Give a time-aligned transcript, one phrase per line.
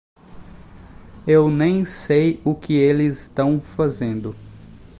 [1.27, 4.35] Eu nem sei o que eles tão fazendo.